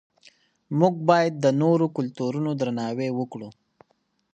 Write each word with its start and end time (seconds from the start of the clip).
موږ 0.79 0.93
باید 1.09 1.33
د 1.39 1.45
نورو 1.61 1.85
کلتورونو 1.97 2.49
درناوی 2.61 3.09
وکړو. 3.13 3.49